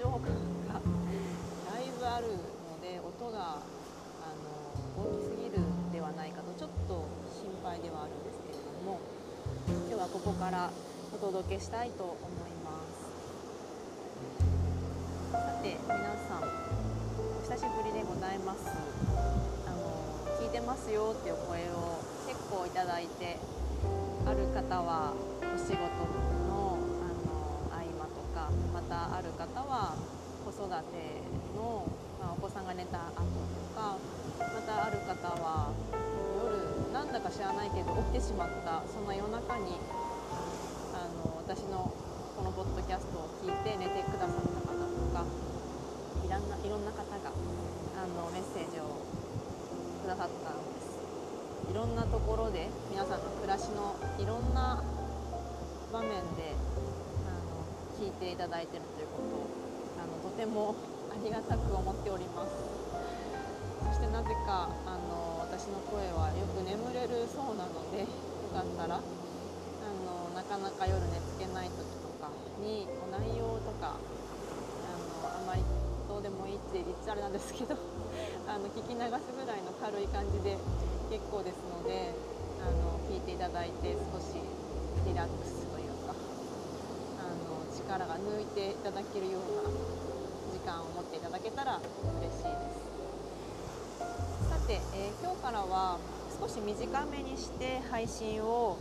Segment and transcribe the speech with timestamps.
[0.00, 0.32] ちょっと臨場感
[0.64, 4.48] がだいぶあるので音があの
[4.96, 5.60] 大きすぎる
[5.92, 8.98] ではないかとちょっと心配ではあるんですけれども
[9.68, 10.70] 今日はここから
[11.12, 12.16] お届けしたいと思い
[12.64, 13.12] ます。
[15.32, 18.72] さて皆さんお久しぶりでございます。
[18.72, 23.36] あの聞いてますよっていう声を結構いただいて
[24.24, 25.12] ある方は
[25.44, 26.39] お仕事の
[28.90, 29.94] たある方は
[30.42, 31.22] 子育て
[31.54, 31.86] の、
[32.18, 33.30] まあ、お子さんが寝た後と
[33.78, 33.94] か
[34.42, 35.70] またある方は
[36.42, 39.78] 夜なんだか知らないけど起きてしまったその夜中に
[40.90, 41.94] あの私の
[42.34, 45.22] このポッドキャストを聞いて寝てくださった方とか
[46.26, 49.06] いろんないろんな方があのメッセージを
[50.02, 50.98] くださったんです。
[51.70, 54.82] いろんなところで皆さんの暮らしのいろんな
[55.92, 56.56] 場面で
[58.00, 59.44] 聞いていただいているということを
[60.00, 60.72] あのとても
[61.12, 62.56] ありがたく思っております。
[63.84, 68.08] そしてなぜかあの私の声はよく眠れるそうなのでよ
[68.56, 72.32] かったらあのなかなか夜寝つけない時とか
[72.64, 74.88] に内容とかあ
[75.20, 75.60] のあまり
[76.08, 77.76] どうでもいいって言っちゃあれなんですけど
[78.48, 80.56] あの聞き流すぐらいの軽い感じで
[81.12, 82.16] 結構ですので
[82.64, 84.40] あの聞いていただいて少し
[85.04, 85.59] リラックス
[87.90, 89.66] 力が抜いていただけるような
[90.54, 91.80] 時間を持っていただけたら
[92.22, 92.86] 嬉しいです。
[94.48, 95.98] さて、えー今日からは
[96.38, 98.78] 少し短めにして配信を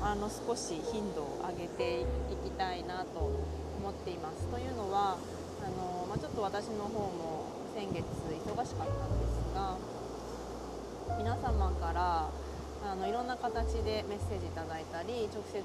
[0.00, 2.04] あの少し頻度を上げてい
[2.42, 4.48] きたいなと思っています。
[4.48, 5.18] というのは
[5.60, 7.44] あの、まあ、ちょっと私の方も
[7.76, 9.76] 先月忙しかったんですが
[11.18, 12.30] 皆様から
[12.90, 15.62] あのいろんな形でメッセージいただいたり直接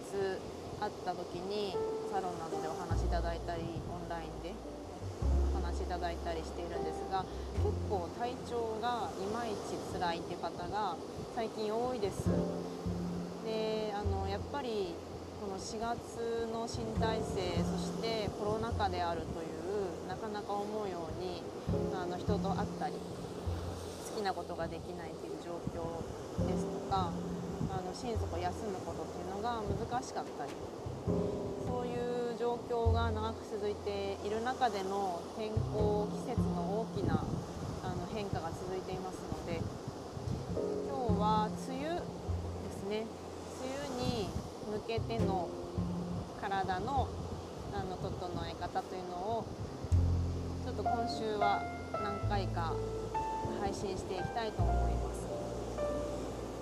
[0.79, 1.77] 会った時に
[2.13, 4.53] サロンなどでお話しいただいたりオンラインで
[5.49, 7.25] お話しいただいたりしているんですが
[7.65, 10.93] 結構体調がいまいち辛いって方が
[11.33, 12.29] 最近多いです。
[13.41, 14.93] であのやっぱり
[15.41, 21.41] この4月の新体制そしてコロナ禍であるというなかなか思うように
[21.97, 27.09] あの人と会ったり好きなことができないという状況ですとか
[27.73, 30.53] あの心底休むことっていうのが難しかったり
[33.03, 37.25] が長く続いている中での天候季節の大きな
[37.83, 39.59] あの変化が続いていますので
[40.87, 42.03] 今日は梅雨で
[42.71, 43.03] すね。
[43.59, 44.29] 梅雨に
[44.71, 45.49] 向けての
[46.39, 47.09] 体の
[47.73, 48.13] あの整
[48.47, 49.45] え方というのを
[50.63, 51.61] ちょっと今週は
[51.91, 52.73] 何回か
[53.59, 55.27] 配信していきたいと思います。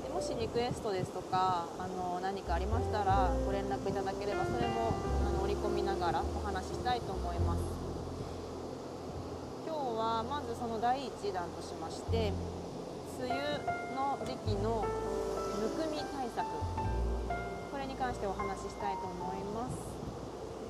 [0.03, 4.93] でもしリクエストですとかあの何かありましたらご連絡いただければそれも
[5.61, 7.61] 込みながらお話ししたいと思います。
[9.65, 12.33] 今日はまずその第1弾としまして
[13.19, 14.83] 梅雨の時期の
[15.61, 16.47] むくみ対策。
[17.71, 19.77] これに関してお話ししたいと思います。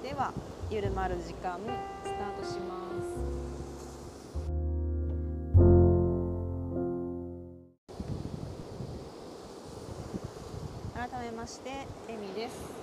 [0.03, 0.33] では
[0.69, 1.59] ゆるまる時間
[2.03, 2.91] スタートします。
[10.93, 12.80] 改めましてエミです、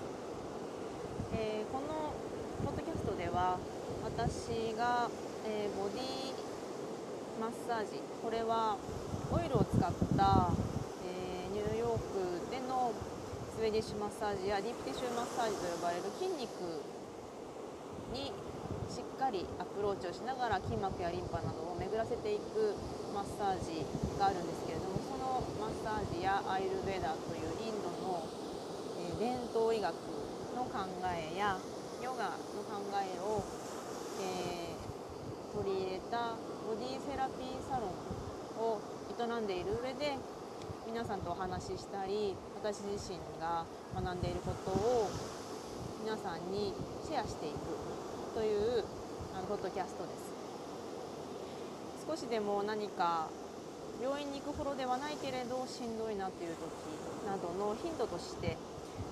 [1.33, 2.13] えーこの
[2.65, 3.59] ポッドキャストでは
[4.03, 5.11] 私が、
[5.45, 6.33] えーボディ
[7.41, 8.77] マッサージこれは
[9.31, 10.51] オイルを使った、
[11.05, 12.93] えーニューヨークでの
[13.53, 16.81] スウェディッシュマッサージやディープティッシュマッサージと呼ばれる筋肉
[18.15, 18.33] に
[18.89, 22.73] しっかりアプローチをしながら筋膜やリンパなどを巡らせていく
[23.13, 23.85] マッサージ
[24.17, 28.25] があるんですけれどもそのマッサージやアイルベーダーというインドの、
[28.97, 30.18] え伝統医学
[30.69, 31.59] 考えや
[32.03, 33.43] ヨガの考えを、
[34.21, 34.89] えー
[35.59, 36.37] 取り入れた
[36.69, 37.91] ボディセラピーサロン
[38.63, 38.79] を
[39.11, 40.15] 営んでいる上で
[40.87, 45.11] 皆さんとお話ししたり私自身が学んでいることを
[46.05, 46.73] 皆さんに
[47.03, 47.57] シェアしていく
[48.35, 48.85] という
[49.35, 50.29] あのポッドキャストです。
[52.07, 53.29] 少しでも何か
[54.01, 56.63] 病院に行くほどではないけれどしんどいなという時
[57.27, 58.57] などのヒントとして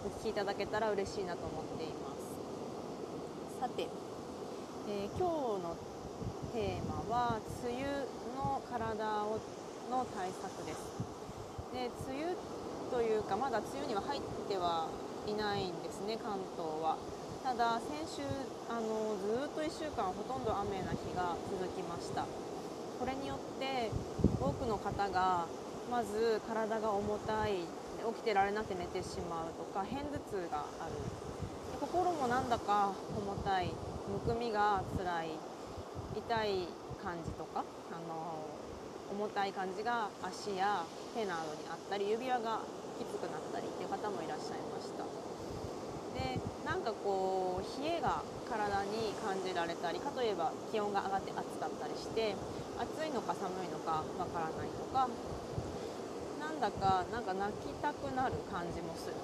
[0.04, 3.60] お聞きいただけたら嬉しいなと思っています。
[3.60, 3.86] さて、
[4.88, 5.26] えー今
[5.58, 5.76] 日の
[6.54, 8.06] テーマは梅雨
[8.36, 9.38] の体を
[9.90, 10.80] の対策です。
[11.72, 12.36] で梅雨
[12.90, 14.88] というかまだ梅雨には入っては
[15.26, 16.96] いないんですね関東は。
[17.42, 18.22] ただ先週
[18.68, 22.26] あのずっと1週間ほとんど雨な日が続きました。
[22.98, 23.90] これによって
[24.40, 25.46] 多くの方が
[25.90, 27.66] まず体が重たい
[28.02, 30.92] 起きてられなくて寝てしまうとか片頭痛がある。
[31.80, 33.68] 心もなんだか重たい
[34.08, 35.30] むくみが辛い
[36.16, 36.68] 痛い
[37.02, 37.62] 感じとか
[37.92, 38.48] あの
[39.12, 40.84] 重たい感じが足や
[41.14, 42.60] 手などにあったり指輪が
[42.98, 45.04] きつくなったりっていう方もいらっしゃいました。
[46.16, 52.34] でなんかこう冷えが体に感じられたりかといえば気温が上がって暑かったりして
[52.80, 55.08] 暑いのか寒いのかわからないとか
[56.60, 59.14] なんだかなんか泣きたくなる感じもする。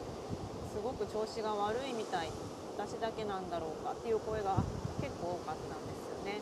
[0.69, 2.29] すごく調子が悪いみたい。
[2.77, 4.57] 私だけなんだろうかっていう声が
[5.01, 6.41] 結構多かったんですよね。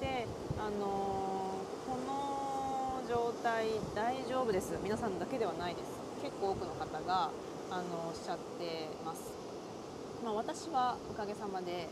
[0.00, 0.26] で
[0.58, 4.74] あのー、この状態大丈夫です。
[4.82, 5.94] 皆さんだけではないです。
[6.22, 7.30] 結構多くの方が
[7.70, 9.30] あのおっしゃってます、
[10.24, 11.88] まあ、私はおかげさまで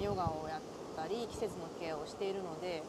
[0.00, 0.60] ヨガをやっ
[0.96, 2.82] たり季節のケアをしているので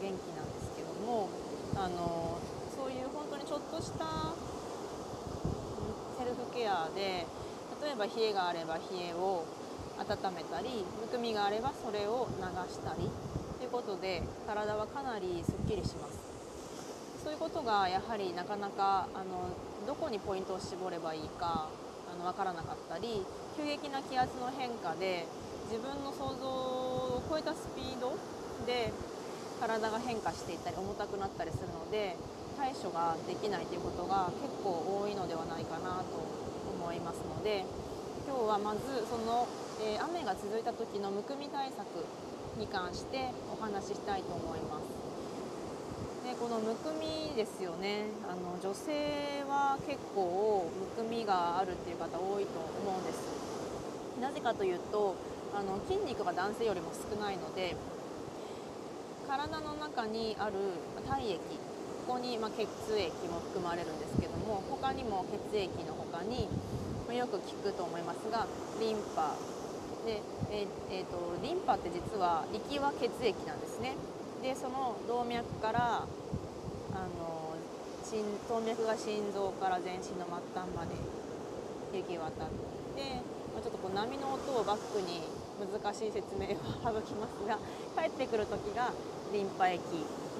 [0.00, 1.28] 元気なんですけども
[1.76, 2.59] あのそういう本当に
[3.50, 4.30] ちょっとした
[6.16, 7.26] セルフケアで
[7.82, 9.42] 例えば冷えがあれば冷えを
[9.98, 13.10] 温めたりむくみがあればそれを流したり
[13.58, 16.20] ということで体はかなりすっきりします。
[17.24, 19.50] そういうことがやはりなかなかあの
[19.84, 21.66] どこにポイントを絞ればいいか
[22.06, 23.26] あの分からなかったり
[23.58, 25.26] 急激な気圧の変化で
[25.68, 28.14] 自分の想像を超えたスピード
[28.64, 28.92] で
[29.60, 32.14] 体が変化していったり重たくなったりするので
[32.60, 36.20] 対処ができないということが結構多いのではないかなと
[36.76, 37.64] 思いますので
[38.28, 39.48] 今日はまずその、
[39.80, 42.04] えー、雨が続いた時のむくみ対策
[42.60, 44.92] に関してお話ししたいと思います。
[46.22, 55.16] でこのむくみですよねあの女性は結構むくみがあるっていう方多いと思うんですなぜかというと
[55.56, 57.74] あの筋肉が男性よりも少ないので
[59.26, 60.52] 体の中にある
[61.08, 61.40] 体液
[62.10, 62.66] こに、ま血
[62.98, 66.48] 液も含まれるんですけども他にも血液の他に、
[67.06, 68.46] まよく聞くと思いますが
[68.80, 69.38] リンパ。
[70.04, 73.94] で、ええーと、リンパって実は行きは血液なんですね。
[74.42, 77.54] でその動脈からあの
[78.48, 80.96] 動脈が心臓から全身の末端まで
[81.94, 82.48] 行き渡っ
[82.96, 83.22] て
[83.62, 85.22] ちょっとこう波の音をバックに
[85.60, 87.58] 難しい説明は省きますが
[87.94, 88.90] 帰ってくる時が
[89.32, 89.80] リンパ液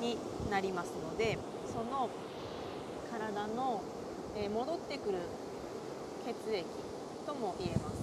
[0.00, 0.16] に
[0.50, 1.38] なりますので
[1.70, 2.11] その
[3.11, 3.81] 体の、
[4.37, 5.19] えー、戻ってくる
[6.26, 6.67] 血液
[7.26, 8.02] とも言えます。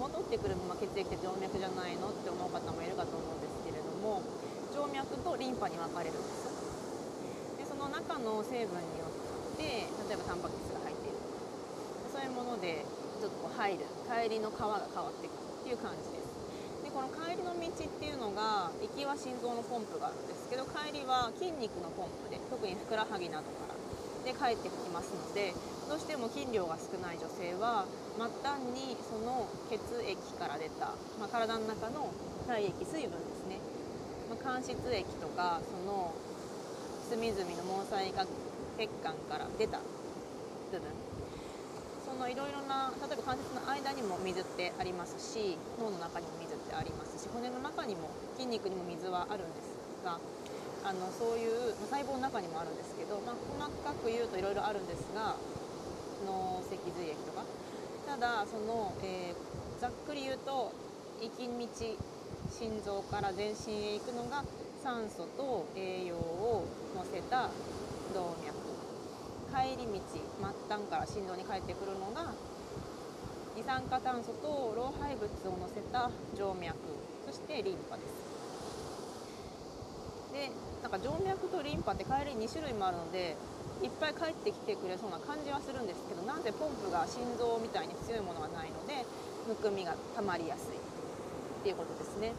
[0.00, 4.22] 戻ってくる、まあ、血液って静脈じゃないのって思う方もいるかと思うんですけれども
[4.70, 6.48] 静脈とリンパに分かれるんです。
[7.58, 11.18] でその中の成分によって例えばタンパク質が入っている。
[12.14, 12.86] そういうもので
[13.20, 13.84] ちょっとこう入る。
[14.08, 16.30] 帰りの川が変わっていくっていう感じです。
[16.86, 20.37] でこの帰りの道っていうのが行きは心臓のポンプがあるんです。
[20.48, 23.78] けど帰りは筋肉のポンプで特にふくらはぎなどから。
[24.24, 25.54] で帰ってきますので
[25.88, 27.86] どうしても筋量が少ない女性は
[28.18, 32.12] 末端にその血液から出た、まあ、体の中の
[32.46, 33.56] 体液水分ですね、
[34.28, 36.12] まあ、間質液とかその
[37.08, 38.12] 隅々の毛細
[38.76, 41.08] 血管から出た部分。
[42.04, 50.18] そのいろいろな例えば関節の間にも水ってありますし脳の中にも水ってありますし骨の中にも筋肉にも水はあるんですが
[50.88, 55.36] あのそういう、ま細胞の中にもあるんですけど、まあ、細かく言うといろいろあるんですが
[56.24, 57.44] 脳脊髄液とか。
[58.08, 60.72] ただその、えー、ざっくり言うと
[61.20, 61.68] 行き道
[62.48, 64.42] 心臓から全身へ行くのが
[64.82, 66.64] 酸素と栄養を
[66.96, 67.52] 乗せた
[68.16, 68.56] 動脈。
[69.52, 70.24] 帰り道末
[70.72, 72.32] 端から心臓に帰ってくるのが
[73.54, 76.76] 二酸化炭素と老廃物を乗せた静脈。
[77.26, 78.27] そしてリンパです。
[80.38, 83.34] でなんか静脈とリンパって帰り2種類もあるので
[83.82, 89.02] いっぱい帰ってきてくれそうな感じはするんですけどなぜポンプが心臓みたいに強いものがないので
[89.50, 90.78] むくみがたまりやすい。
[90.78, 92.34] っていうことですね。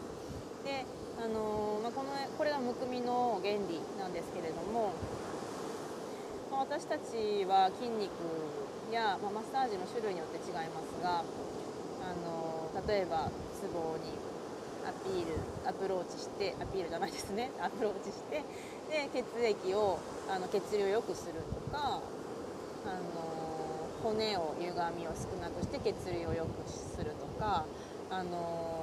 [0.64, 0.86] で
[1.20, 4.94] あのー、まあ、このこれがむくみの原理なんですけれども
[6.52, 8.12] ま私たちは筋肉
[8.92, 14.16] や、まあ、マッサージの種類によって違いますがあの例えばツボに
[14.86, 15.36] アピール
[15.68, 17.52] アプローチしてアピールじゃないですね。
[17.62, 18.44] アプローチして
[18.90, 22.02] で血液をあの血流を良くするとか
[22.86, 23.30] あの
[24.04, 27.66] 骨を歪みを少なくして血流を良くするとか
[28.10, 28.80] あの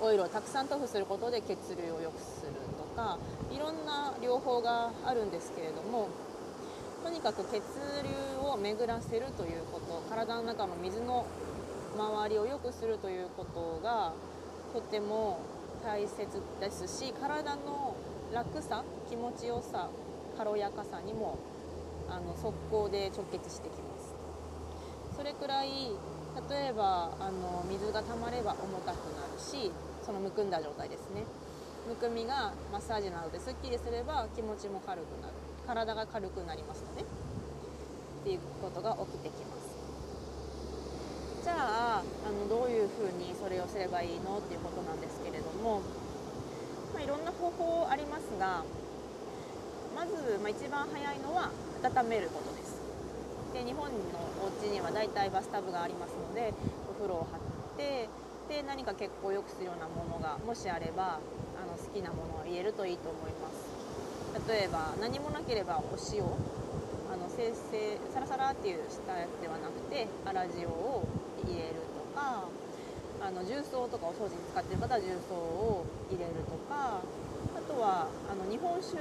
[0.00, 3.18] オイルをたくさん塗布することで血流を良くするとか
[3.50, 6.08] いろんな療法があるんですけれども
[7.02, 7.62] とにかく血
[8.02, 11.26] 流を巡らせるということ体の中の水の
[11.96, 14.12] 周りを良くするということが
[14.74, 15.38] とても
[15.84, 16.26] 大切
[16.58, 17.94] ですし体の
[18.34, 19.88] 楽さ気持ちよさ
[20.36, 21.38] 軽やかさにも
[22.10, 24.12] あの速攻で直結してきます。
[25.16, 25.70] それくらい
[26.50, 29.70] 例えばあの水が溜まれば重たくなるし
[30.04, 31.22] そのむくんだ状態ですね。
[31.88, 35.34] むくみがマッサージなどですっきりすれば気持ちも軽くなる。
[35.68, 37.04] 体が軽くなりますのでっ
[38.24, 39.63] ていうことが起きてきます。
[41.44, 45.84] じゃああのどういうふうにそれをすればいいのっていうことなんですけれども、
[46.96, 48.64] まあ、いろんな方法ありますが
[49.94, 51.52] まず、まあ、一番早いのは
[51.84, 52.80] 温めることです。
[53.52, 53.92] で日本の
[54.40, 56.54] お家にはだいたいバスタブがありますので
[56.88, 58.08] お風呂を張って
[58.48, 61.20] で何か血行を良くするようなものがもしあれば
[61.60, 64.48] あの好きなものを入れるといいと思います。
[64.48, 66.24] 例えば何もなければお塩。
[67.12, 71.06] あの生成サラサラっていうしたやつではなくて粗塩を
[71.46, 72.48] 入れるとか
[73.20, 78.98] あの重曹とかお掃除に使ってる方は重曹を入れるとかあとはあの日本酒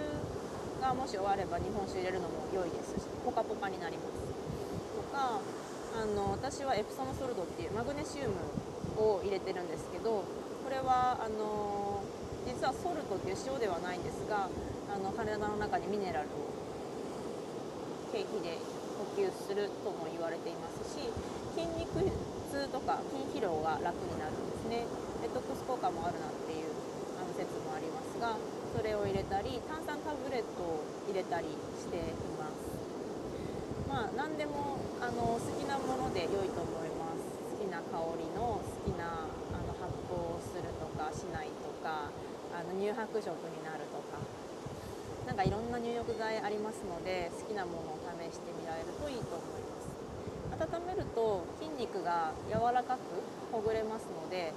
[0.80, 4.24] がもし終われば日本酒入れるのも良いですしポカポカになります
[4.96, 8.36] とかあの私はエプソムソルトっていうマグネシウム
[8.98, 10.24] を入れてるんですけど
[10.64, 12.04] これはあの
[12.46, 14.50] 実はソルトっていう塩ではないんですが
[14.92, 16.54] あの体の中にミネラルを
[18.12, 18.60] 経費で
[19.00, 21.10] 補給するとも言われていますし
[21.56, 22.04] 筋肉
[22.53, 24.86] 痛とか筋疲労が楽になるんですね。
[25.25, 26.69] デトックス効果もあるなっていう
[27.17, 28.38] あの説もありますが
[28.77, 32.77] それを入れたり炭酸タブレットを入れたりしています。
[33.89, 37.25] まあ何でもあの好きなもので良いと思います。
[37.57, 42.13] 好きな香りの好きなあの発酵するとかしないとか
[42.53, 44.22] あの乳白色になるとか。
[45.25, 49.52] なんかいろんな入浴剤ありますので好きなものを試してみられるといいと思います。
[50.53, 53.01] 温めると筋肉が柔らかく
[53.51, 54.53] ほぐれますので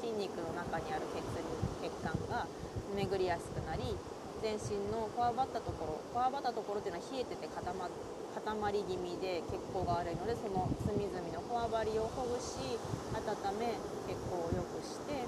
[0.00, 2.46] 筋肉の中にある血流血管が
[2.92, 3.96] 巡りやすくなり
[4.44, 12.76] 全身のこわばったところこわばったところっていうのは冷えてて固まり気味で血行が悪いのでその隅々のこわばりをほぐし
[13.16, 15.24] 温め血行を良くして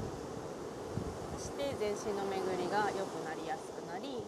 [1.33, 4.21] そして全身の巡りが良くなりやすくなり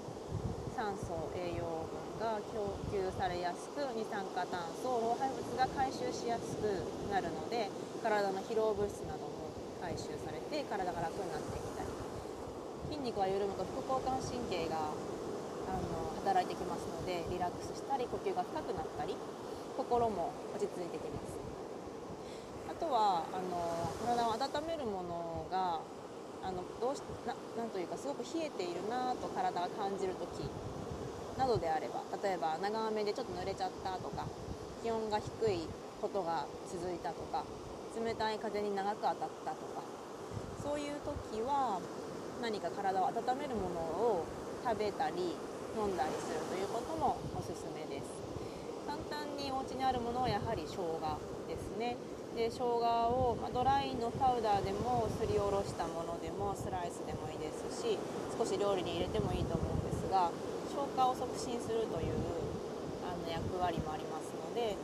[0.75, 6.66] 酸素栄養分が供給されやすく二酸化炭素老廃物が回収しやすく
[7.10, 7.70] なるので
[8.02, 11.88] 体の疲労物質なども回収されて体が楽になってきたり。
[12.88, 14.90] 筋肉が緩むと副交感神経が
[15.68, 19.14] あの働いてきますのでリラックスしたり呼吸が深くなったり
[19.76, 21.37] 心も落ち着いてきます。
[22.68, 25.80] あとはあの体を温めるものが
[26.42, 30.48] あのどうしななんというかすごく冷えているなと体が感じる時
[31.38, 34.26] などであれば例えば長雨でちょっと濡れちゃったとか
[34.83, 35.68] 気温が低い
[36.02, 37.45] ことが続いたとか
[37.95, 39.16] 冷たい風に長く当たっ
[39.47, 39.83] たとか
[40.62, 41.80] そういう時は
[42.42, 44.25] 何か体を温めるものを
[44.64, 45.38] 食べたり
[45.78, 48.11] 飲んだりするということもおすすめです。
[48.87, 50.99] 簡単にお家にあるものはやはり生姜
[51.47, 51.97] ですね。
[52.35, 57.99] で生姜を、まあ、ドライのパウダーでもすりおろしたものでもスライスでもいいですし
[58.38, 60.30] 少し料理に入れてもいいと思うんですが
[60.78, 62.14] 消化を促進するという
[63.02, 64.78] あの役割もありますので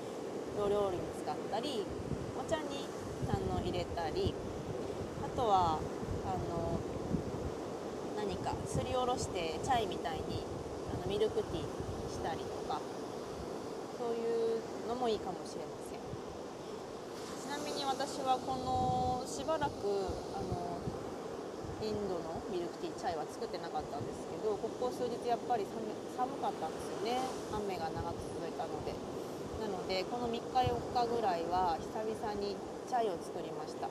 [0.59, 1.87] お料理に使ったり
[2.35, 2.83] お茶に
[3.31, 4.35] あの入れたり
[5.23, 5.79] あとは
[6.27, 6.81] あの
[8.19, 10.43] 何かすりおろしてチャイみたいに
[10.91, 12.81] あのミルクティーしたりとか
[13.95, 14.59] そういう
[14.89, 16.03] のもいいかもしれません。
[17.39, 19.71] ちなみに私はこのしばらく
[20.35, 20.75] あの
[21.87, 27.17] インドのミルクティーチャイは作ってなかったんですけどここ数日やっぱり寒かったんですよね。
[27.49, 28.93] 雨が長く続いたので。
[29.57, 32.53] なのでこの3日4日ぐらいは久々に
[32.85, 33.89] チャイを作りました。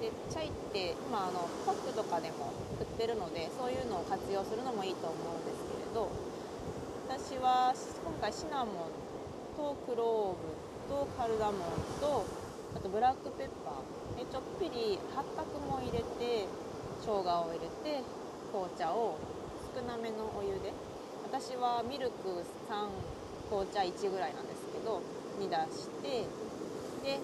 [0.00, 6.08] でチャイって今あのパックとかでも売ってるのでそういうのを活用するのもいいと思うんですけれど
[7.10, 8.96] 私は今回シナモン
[9.58, 10.54] とクローブ
[10.88, 12.24] とカルダモンと
[12.76, 16.46] あとブラックペッパーでちょっぴり八角も入れて
[17.02, 18.00] 生姜を入れて
[18.54, 19.18] 紅茶を
[19.78, 20.74] 少なめのお湯で。
[21.22, 22.90] 私はミルク3
[23.46, 24.98] 紅茶1ぐらいなんですけど
[25.38, 26.26] 煮出して。
[27.06, 27.22] で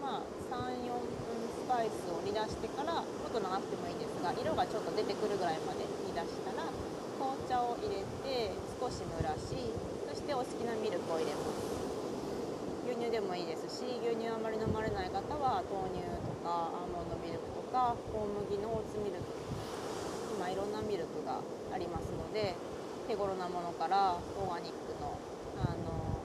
[0.00, 1.04] まあ34分
[1.44, 6.72] スパイスを煮出してからもっと長くてもいいんですが色がちょっと出てくるぐらいまで煮出したら
[7.20, 8.48] 紅茶を入れて
[8.80, 9.52] 少し蒸らし
[10.08, 11.84] そしてお好きなミルクを入れます。
[12.88, 19.43] 牛乳でもいいですし牛乳あまり飲まれない方は豆乳とかアーモンドミルクとか小麦のオーツミルク
[20.44, 21.40] 今いろんなミルクが
[21.72, 22.52] ありますので
[23.08, 25.16] 手頃なものからオーガニックの
[25.56, 26.20] あの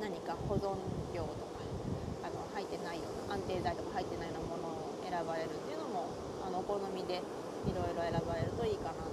[0.00, 0.72] 何か保存
[1.12, 1.60] 料とか
[2.24, 6.08] あの入ってないような安定剤とか入ってないようなものを選ばれるっていうのも
[6.40, 7.20] あのお好みで
[7.68, 9.04] いろいろ選ばれるといいかな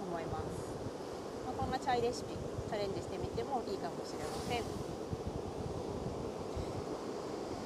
[0.00, 0.72] 思います、
[1.44, 4.64] まあ、こんなチャイレシピチャレンジしてみてもいいかもしれません。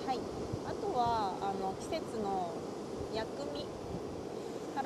[0.06, 0.18] はい、
[0.66, 2.50] あとはあの季節の
[3.14, 3.80] 薬味。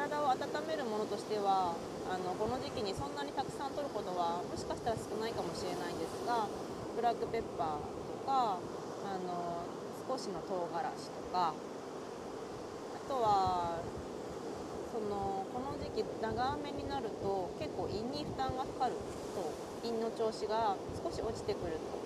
[0.04, 0.36] 体を温
[0.68, 1.72] めるものとしては
[2.04, 6.44] あのこの時期にそんなにたくさん取ることはもしかしたら少ないかもしれないんですが
[6.92, 7.88] ブラックペッパー
[8.20, 9.64] とかあの
[10.04, 13.80] 少しの唐辛子とかあとは
[14.92, 19.00] そのこの時期長雨になると結構胃に負担がかかる
[19.32, 21.96] と胃の調子が少し落ちてくると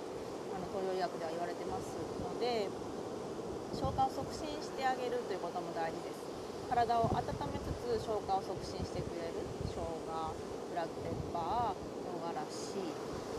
[0.54, 2.70] あの東洋医学では言われてますので
[3.74, 6.18] 消化を促進してあげるということも大事です。
[6.68, 9.40] 体を温めつ消化を促進してくれる
[9.72, 12.84] 生姜ブラックペッパー唐辛子。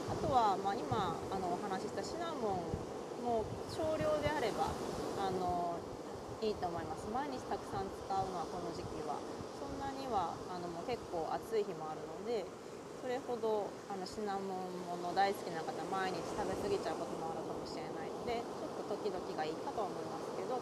[0.10, 2.66] あとは、まあ、今あのお話ししたシナモ
[3.22, 4.74] ンも少量であれば
[5.22, 5.78] あの
[6.42, 7.06] いいと思います。
[7.14, 9.22] 毎日たくさん使うのはこの時期は。
[9.62, 12.48] そんなにはあのもう結構暑い日もあるので
[13.04, 20.58] それほどあのシナモンもの大好きな方毎日食べ過ぎちゃうこともあるかもしれないのでちょっと時々がいいかと思いますけど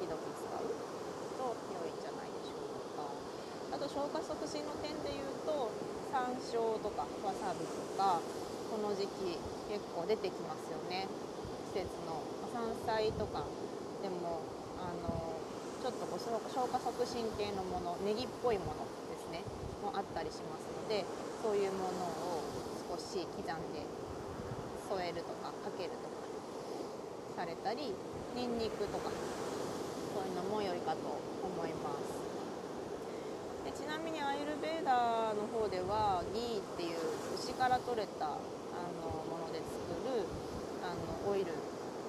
[0.00, 0.66] 時々使う
[1.36, 3.04] と良いんじゃないでしょうか
[3.69, 5.72] あと消化促進の点で言うと
[6.12, 8.20] 山椒とかわさびとか
[8.68, 9.40] この時期
[9.72, 11.08] 結構出てきますよね。
[11.72, 12.20] 季節の。
[12.52, 13.46] 山菜とか
[14.02, 14.42] でも
[14.76, 15.32] あの
[15.80, 19.40] ちょっとこう消化促進系のものネギっぽいものですね
[19.80, 21.06] もあったりしますので
[21.40, 22.42] そういうものを
[22.90, 23.86] 少し刻んで
[24.90, 26.26] 添えるとかかけるとか
[27.38, 27.94] されたり
[28.34, 30.98] にんにくとかそういうのも良いかと
[31.46, 32.19] 思います。
[33.70, 36.98] でちなみにアイルベーダーの方ではギーっていう
[37.38, 38.34] 牛から取れたあ
[38.98, 40.26] のもので作る
[40.82, 41.54] あのオイル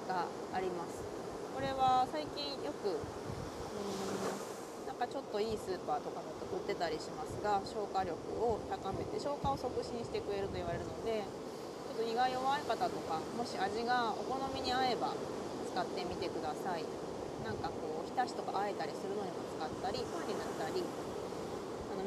[0.09, 1.05] があります。
[1.53, 2.97] これは最近よく
[5.01, 11.25] かちょっといいスーパーとかだと売ってたりしますが消化力を高めて消化を促進してくれると言われるので
[11.89, 15.17] ちょっと胃が弱い方とかもし味がお好みに合えば
[15.73, 16.85] 使ってみてください。
[17.41, 20.85] なんかこう浸しとかあえたりするのにも使ったりパンに塗ったり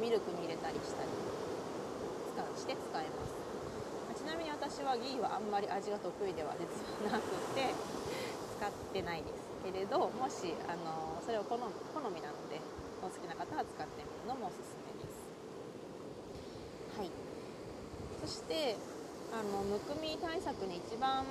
[0.05, 1.09] ミルクに入れたりしたり
[2.29, 3.33] 使うして使えます。
[4.21, 6.69] ちなみに私はギーはあんまり味が得意では実
[7.09, 12.61] はなくて使ってないですけれどもしあのそれを好みなので
[13.01, 15.25] お好きな方は使ってみるのもおすすめです。
[17.01, 17.11] はい、
[18.21, 18.77] そして
[19.33, 21.25] あのむくみ対策に一番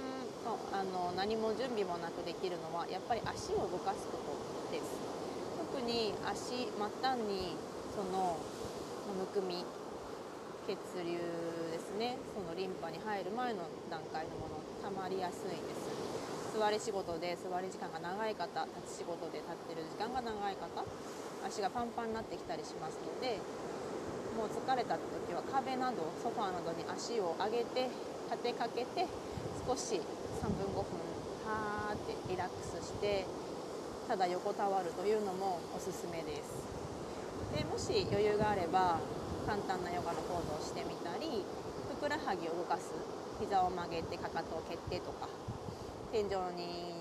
[0.73, 4.97] あの何も準備もなくできるのはやっぱり足を動かすことです。
[5.73, 7.55] 特に足末端に
[7.93, 8.37] その
[9.13, 9.61] むくみ
[10.65, 10.73] 血
[11.05, 11.21] 流
[11.69, 12.17] ですね。
[12.33, 15.93] そのリンパに入る前の段階のものたまりやすいです。
[16.57, 20.85] 座り仕事で座り時間が長い方立ち仕事で立ってる時間が長い方
[21.45, 23.41] 足がパンパンになってきたりしますので
[24.37, 27.89] もう疲れた時は壁などソファーなどに足を上げて
[28.29, 29.05] 立てかけて
[29.65, 29.97] 少し
[30.41, 30.85] 3分5分
[31.45, 33.25] はーってリラックスして
[34.07, 36.72] ただ横たわるというのもおすすめです。
[37.53, 38.97] でもし余裕があれば
[39.45, 41.45] 簡単なヨガのポーズをしてみたり
[41.89, 42.93] ふくらはぎを動かす
[43.39, 45.29] 膝を曲げてかかとを蹴ってとか
[46.11, 46.97] 天井に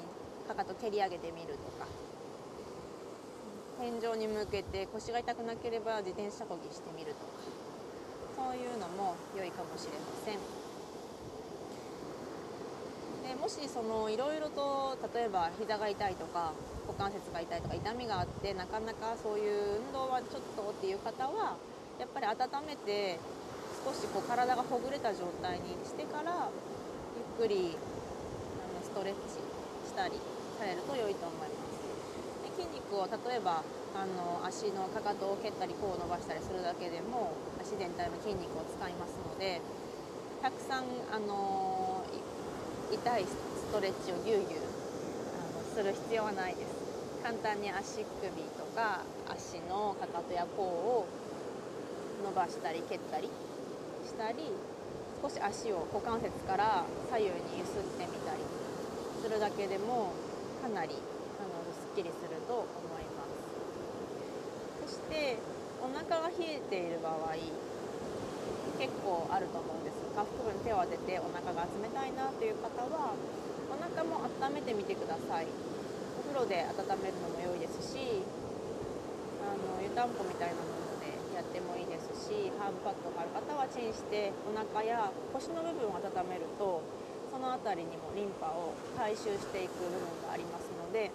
[0.46, 1.88] かかと蹴り上げてみるとか
[3.80, 7.32] 天井に向けて腰が痛くなければ自転車こぎしてみるとか
[8.36, 10.38] そういうのも良いかもしれません。
[13.22, 16.52] でもしそのいろいろと例えば膝が痛いとか
[16.86, 21.56] 股関節が痛いとか痛みがあってなかなかそういう運動はちょっとっていう方は
[21.98, 22.34] やっぱり温
[22.66, 23.18] めて
[23.84, 26.50] 少しこう体がほぐれた状態にしてから
[27.40, 29.42] ゆっくりあのストレッチ
[29.86, 30.14] したり
[30.58, 32.56] されると良いと思います。
[32.56, 33.62] で筋肉を例えば
[33.94, 39.60] あの足のかかとを蹴ったり甲を伸ばしたりするだけでも足全体の筋肉を使いますので
[40.40, 42.02] たくさんあの
[42.90, 44.71] 痛いストレッチをぎゅうぎゅう
[45.72, 46.68] する必要はないです。
[47.24, 48.28] 簡単に足首
[48.60, 51.06] とか足のかかとや甲を
[52.20, 53.30] 伸ばしたり蹴ったり
[54.04, 54.52] したり
[55.22, 58.44] 少し足を股関節から左右に揺すってみたり
[59.24, 60.12] するだけでも
[60.60, 60.92] かなり
[61.40, 62.68] あのすっきりすると思
[63.00, 63.24] いま
[64.84, 64.92] す。
[64.92, 65.38] そして
[65.80, 67.32] お腹が冷えている場合
[68.76, 69.96] 結構あると思うんです。
[70.12, 73.16] 下腹部に手を当ててお腹が冷たいなという方は
[73.92, 75.52] お腹も温めてみてください。
[76.16, 78.24] お風呂で温めるのも良いですし
[79.44, 86.80] あの湯たんぽみたいなものでやってもいいですしハーブパッドがある方はチンしてお腹や腰の部分を温めると
[87.28, 91.12] その辺りにもリンパを回収していく部分がありますので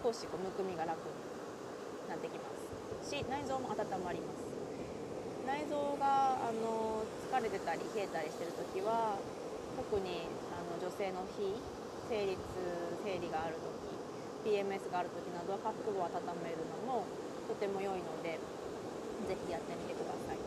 [0.00, 1.12] 少しこうむくみが楽に
[2.08, 2.48] なってきま
[3.04, 3.12] す。
[3.12, 4.48] し内臓も温まります。
[5.44, 9.20] 内臓があの疲れてたり冷えたりしてる時は
[9.76, 10.24] 特に
[10.56, 11.52] あの女性の非
[12.08, 12.38] 生理
[13.04, 13.58] 生理がある
[14.42, 17.04] 時 PMS がある時などは下腹部を温めるのも
[17.46, 18.38] とても良いので
[19.28, 20.38] ぜひやってみてください。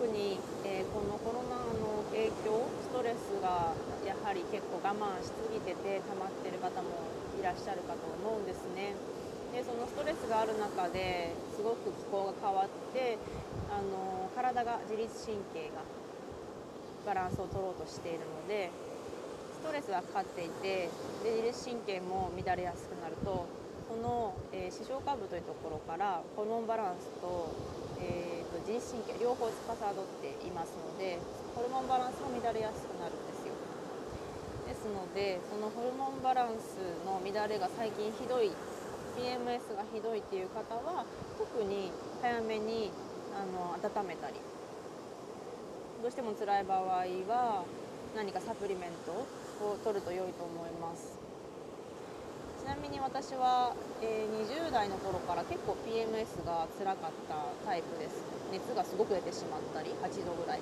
[0.00, 6.88] 特に、えー、このコロナの影響ストレスがやはり結構我慢しすぎてて溜まってる方も
[7.38, 8.96] いらっしゃるかと思うんですね。
[9.52, 13.18] でそのストレスがある中ですごく気候が変わって
[13.68, 15.82] あの体が自律神経が
[17.04, 18.70] バランスを取ろうとしているので
[19.60, 20.88] ストレスがかかっていて
[21.20, 23.44] で自律神経も乱れやすくなると
[23.92, 27.52] その、えー、視床下部というところからホルモンバランスと,、
[28.00, 29.76] えーと、自律神経両方司っ
[30.24, 31.20] ていますので
[31.52, 33.52] ホルモンバランスも乱れやすくなるんですよ。
[34.64, 38.48] ですのでそのホルモンバランスの乱れが最近ひどい
[39.18, 41.04] PMS がひどいっていう方は
[41.36, 41.90] 特に
[42.22, 42.90] 早めに
[43.34, 44.40] あの温めたり。
[46.00, 46.80] どうしても辛い場合
[47.28, 47.64] は
[48.16, 49.26] 何かサプリメント
[49.64, 51.18] を取ると良いと思います。
[52.60, 57.34] ちなみに私は、えー、20代の頃から結構 PMS が辛かった
[57.66, 58.22] タイプです。
[58.52, 60.60] 熱がすごく出てしまったり8度ぐらい。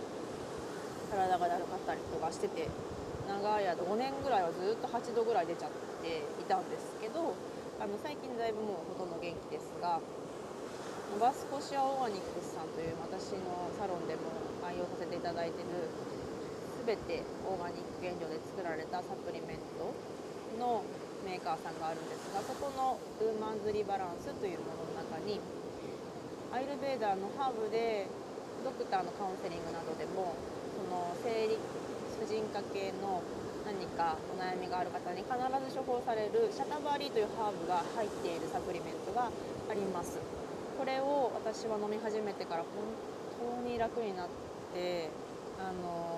[1.08, 2.68] 体がだるかったりとかしてて
[3.28, 5.70] 長い間5年ぐらいはずっと8度ぐらい出ちゃっ
[6.04, 7.34] ていたんですけど
[7.80, 10.00] あの最近だいぶもうほとんど元気ですが
[11.12, 14.28] ノバスコシアオーガニックスさんという私のサロンでも
[14.60, 15.88] 愛用させていただいている
[16.88, 19.92] 全てオーガニック原料で作られたサプリメント
[20.56, 20.80] の
[21.20, 25.36] メーカーさんがあるんですがそこのウーマンズリバランスというものの中に
[26.48, 28.08] アイルベーダーのハーブで
[28.64, 30.32] ドクターのカウンセリングなどでも
[30.80, 33.20] その生理婦人科系の
[33.68, 40.16] 何かお悩みがある方に必ず処方されるシャタバリーというハーブが入っているサプリメントがあります。
[40.80, 44.28] これを私は飲み始めてから本当に楽になっ
[44.72, 45.10] て
[45.60, 46.17] あの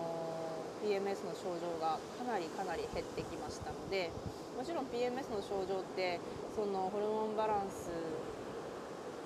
[0.83, 4.11] PMS の症状がかなりかなり減ってきましたので
[4.57, 6.19] もちろん PMS の症状って
[6.57, 7.91] そのホルモンバランス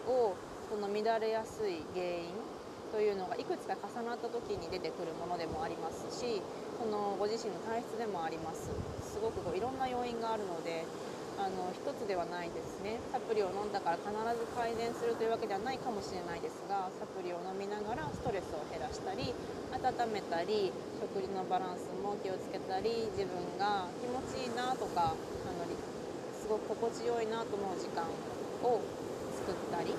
[0.07, 0.35] を
[0.69, 2.35] その乱れやすい原因
[2.93, 6.41] というのがいくつか重なった時に出てくるものでもありますし
[6.79, 8.71] そのご自身の体質でもあります。
[9.03, 10.87] すごくこういろんな要因があるので
[11.39, 12.99] あの一つではないですね。
[13.11, 19.35] サプリを飲んだから必ず改善するというわけではないかもしれないですがサプリを飲みながらストレスを減らしたり
[19.75, 19.83] 温
[20.15, 20.71] めたり
[21.03, 25.67] 食事のバランスも気をつけたり自分が気持ちいいなとかあの
[26.39, 28.05] すごく心地よいなと思う時間
[28.63, 28.81] を
[29.33, 29.97] 作ったり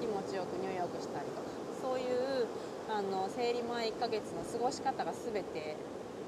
[0.00, 1.50] 気持ちよく入浴したりとか
[1.82, 2.46] そういう
[2.86, 5.76] あの生理前1ヶ月の過ごし方が全て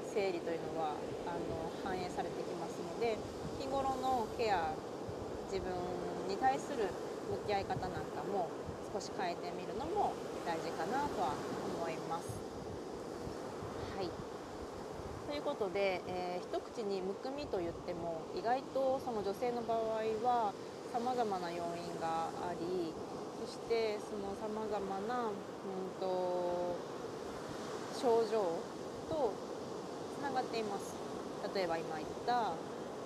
[0.03, 0.95] 生理というのは
[1.27, 3.17] あの反映されてきますので
[3.65, 4.69] 日頃のケア
[5.49, 5.73] 自分
[6.29, 6.85] に対する
[7.33, 8.47] 向き合い方なんかも
[8.93, 10.13] 少し変えてみるのも
[10.45, 11.33] 大事かなとは
[11.81, 12.37] 思います。
[13.97, 14.09] はい
[15.27, 20.53] ということで、えー、一口にむくみと言っても意外とその女性の場合は
[20.93, 22.93] さまざまな要因があり
[23.41, 25.33] そしてそのさまざまな、うん
[25.99, 26.75] と、
[27.99, 28.61] 症状
[29.09, 29.33] と
[30.19, 30.95] つながっています
[31.55, 32.53] 例えば今言った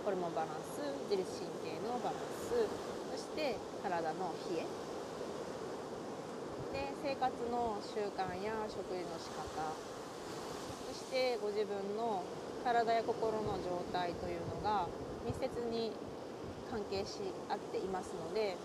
[0.09, 3.53] ホルモンバランス自律神経のバランスそして
[3.85, 4.65] 体の冷え。
[6.73, 9.69] で生活の習慣や食事の仕方。
[10.89, 12.25] そしてご自分の
[12.65, 14.89] 体や心の状態というのが
[15.29, 15.93] 密接に
[16.73, 18.57] 関係し合っていますので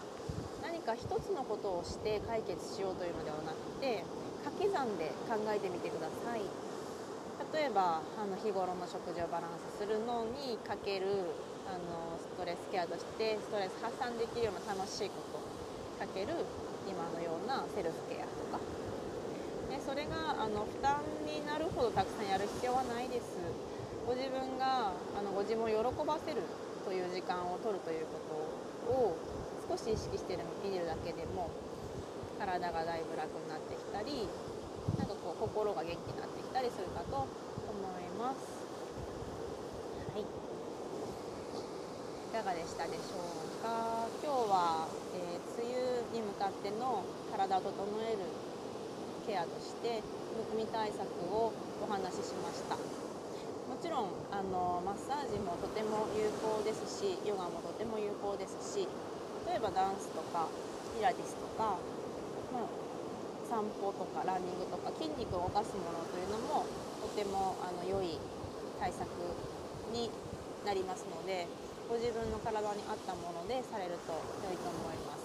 [0.65, 4.01] 何か一つのことをして解決しようというのではなくて
[4.49, 6.74] 掛け算で考えてみてください。
[7.55, 11.07] 例えばあの日頃の食事をバランスするのにかける
[11.71, 15.39] あのストレスケアとしてストレス発散できるような楽しいこと
[16.03, 16.35] かける
[16.91, 18.59] 今のようなセルフケアとか。
[19.71, 23.39] でそれがあの負担になるほどたくさんやる必要はないです。
[24.03, 26.43] ご自分があのご自分を喜ばせる
[26.85, 28.19] という時間を取るというこ
[28.91, 29.15] とを
[29.71, 31.49] 少し意識してみるだけでも
[32.37, 34.27] 体がだいぶ楽になってきたり
[34.99, 37.44] なんかこう心が元気になってきたりするかと
[38.25, 38.41] ます。
[40.17, 40.27] はい、い
[42.33, 44.09] かがでしたでしょうか？
[44.25, 45.69] 今日は、えー、梅
[46.09, 48.25] 雨に向かっての体を整える
[49.29, 50.01] ケアとして
[50.33, 51.53] むくみ対策を
[51.85, 52.81] お話ししました。
[52.81, 58.89] もちろんあのマッサージもとても有効ですしヨガもとても有効ですし
[59.45, 60.49] 例えばダンスとか
[60.97, 61.77] ピラティスとか、
[62.53, 62.73] まあ、
[63.45, 66.65] 散歩とかランニングとか筋肉を動かすものというのも
[67.15, 68.19] てもあの良い
[68.81, 69.07] 対策
[69.95, 70.11] に
[70.67, 71.47] なりますので
[71.89, 75.25] ご自分の体に合ったものでされると良いと思います。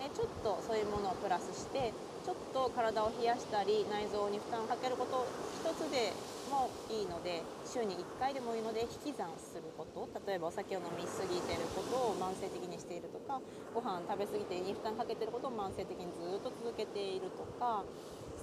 [0.00, 1.92] でちょっとそういうものをプラスして
[2.24, 5.20] ちょっと体を冷やしたり内臓に負担をかけること
[5.60, 6.08] 一つで
[6.48, 10.08] もいいので週に1回でもいいので引き算すること。
[10.26, 13.40] 例えばお酒を飲み過ぎてることを慢性的にしているとか
[13.74, 17.84] ご飯食べ過ぎて胃に負担かけてることを慢性的にずっと続けているとか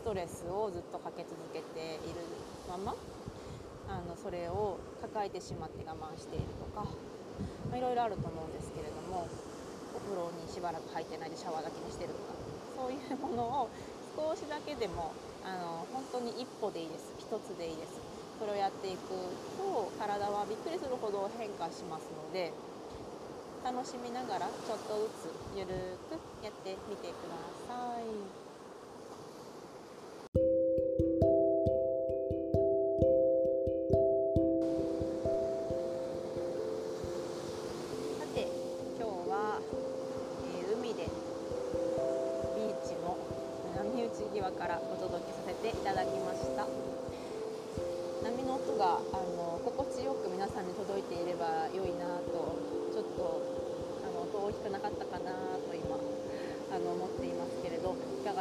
[0.07, 2.23] トレスをずっとかけ続けている
[2.71, 2.95] まま
[3.91, 6.87] あのそれを抱えてしまって我慢しているとか、
[7.67, 12.39] まあ、いろいろあると思うんですけれどもお風呂にしばらく入ってないでシャワーだけにしてるとか
[12.79, 13.69] そういうものを
[14.15, 15.11] 少しだけでも
[15.43, 17.99] あの本当に一歩でいいです一つでいいです
[18.39, 19.11] それをやっていく
[19.59, 22.55] と体はびっくりするほど変化しますので
[23.59, 27.35] 楽しみながらちょっとずつゆるくやってみてくだ
[27.67, 28.46] さい。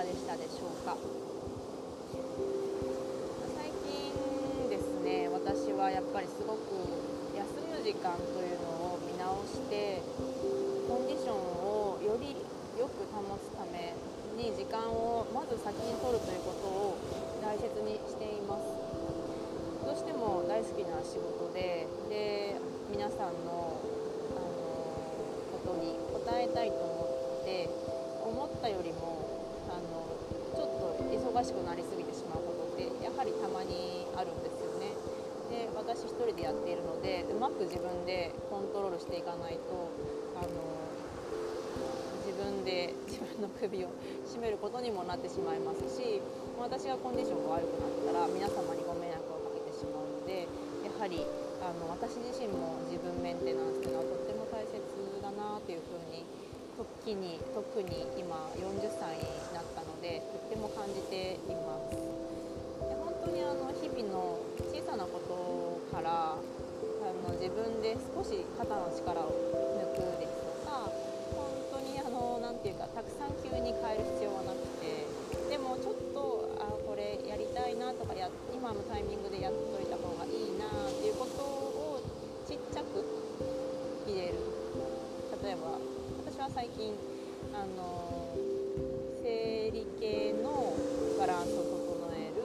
[0.06, 0.94] でしたでしょうか？
[3.58, 4.14] 最近
[4.70, 6.78] ですね私はやっぱりすごく
[7.34, 9.98] 休む時間というのを見直して
[10.86, 12.38] コンディションをより
[12.78, 13.98] よく保つため
[14.38, 16.94] に時間をまず先に取るということを
[17.42, 18.62] 大切にしています。
[19.82, 22.54] どうしても大好きな仕事でで
[22.90, 23.82] 皆さんの、
[24.34, 24.46] あの
[25.50, 27.68] ことに応えたいと思って
[28.22, 29.15] 思ったよりも
[31.44, 34.92] しくなりすぎてしまうことってやはりたまにあるんですよね。
[35.50, 39.90] で私一人でやっているのでうまく自分でコントロールしていかないと
[40.34, 40.48] あの
[42.26, 43.88] 自分で自分の首を
[44.26, 46.20] 絞めることにもなってしまいますし
[46.58, 50.48] 私がコンディションが悪くなったら皆様にご迷惑をかけてしまうので
[50.82, 51.22] やはり
[51.62, 54.82] あの私自身も自分メンテナンスというのはとっても大切
[55.22, 56.26] だなというふうに
[57.06, 59.22] 時に特に今40歳に
[59.54, 61.94] なったのでとっても感じています。
[61.94, 64.42] で本当にあの日々の
[64.74, 66.38] 小さなことからあ
[67.22, 69.30] の自分で少し肩の力を
[69.78, 70.90] 抜くですとか
[71.30, 75.06] 本当にあのなていうかたくさん急に変える必要はなくて
[75.46, 79.75] でもちょっとあこれやりたいなとかや今のタイミングでやっと
[86.56, 86.94] 最近
[87.52, 88.32] あの
[89.22, 90.72] 生理系の
[91.20, 92.40] バランスを整える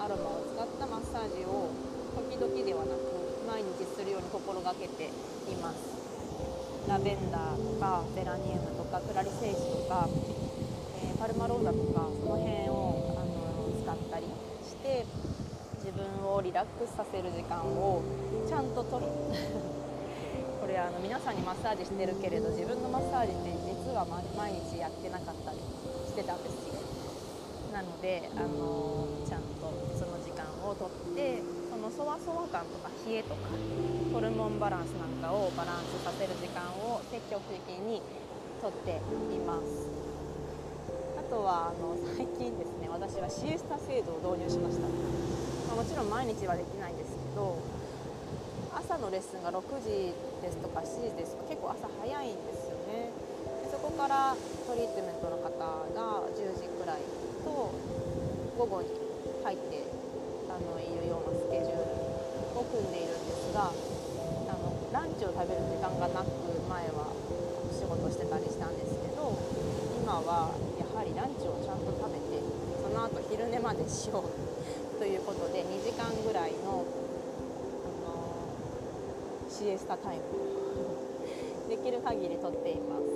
[0.00, 1.68] アロマを使ったマッサージを
[2.16, 6.88] 時々ではなく毎日するように心がけています。
[6.88, 10.08] ラベンダーとかゼラニウムとかクラリセイスとか、
[11.04, 14.24] えー、パルマローザとかその辺をあの使ったり
[14.64, 15.04] して
[15.84, 18.00] 自分をリラックスさせる時間を
[18.48, 19.04] ちゃんととる。
[20.66, 26.74] これあの皆さんにマッサージしてるけれど自分のマッサージって実は毎日やってなかったりしてたんですよ。
[27.70, 31.38] なのであのちゃんとその時間をとって
[31.70, 33.46] そのそわそわ感とか冷えとか
[34.10, 38.02] ホルモンバランスなんかをバランスさせる時間を積極的に
[38.58, 38.98] とって
[39.30, 39.86] います。
[41.14, 47.54] あとはあの最近ですね私はシエスタ制度を導入しました、まあ、もちろん毎日はできないんですけど
[48.76, 50.12] 朝のレッスンが6時
[50.44, 53.08] ですとか7時ですとか結構朝早いんですよね。
[53.64, 54.36] でそこから
[54.68, 55.48] トリートメントの方
[55.96, 57.00] が10時くらい
[57.40, 57.72] と
[58.52, 58.92] 午後に
[59.40, 59.80] 入って
[60.52, 61.88] あのいるようなスケジュー
[62.52, 66.28] ルを組んでいるんですがあのランチを食べる時間がなく
[66.68, 67.16] 前は
[67.72, 69.32] 仕事してたりしたんですけど
[70.04, 72.44] 今はやはりランチをちゃんと食べて
[72.84, 76.84] その後昼寝までしようということで2時間ぐらい、の
[79.56, 80.28] シエスタタイム。
[81.72, 83.08] できる限りとっています。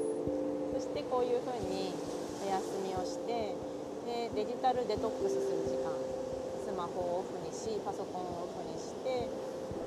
[0.73, 1.93] そしてこういうふうに
[2.41, 3.53] お休みをして
[4.09, 5.93] でデジタルデトックスする時間。
[6.65, 9.29] スマホをオフにしパソコンをオフにして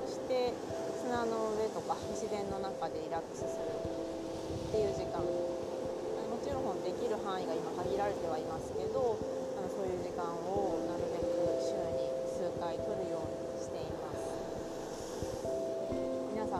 [0.05, 0.53] そして
[1.01, 5.25] 砂の上とか自然の中でリラックスするっていう時間。
[5.25, 9.17] もちろんできる範囲が今限られてはいますけど
[9.57, 13.12] あのそういう時間をなるべく週に数回取るように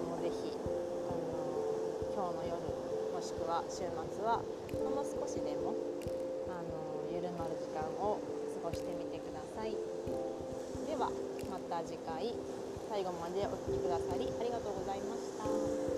[0.04, 1.64] もぜひあの
[2.14, 2.60] 今日の夜
[3.14, 5.74] もしくは週末はほんの少しでも
[6.52, 8.20] あの緩まる時間を
[8.64, 9.76] 過ごしてみてください。
[10.86, 11.10] では
[11.50, 12.36] また次回
[12.90, 15.93] 最後までお聴きくださりありがとうございました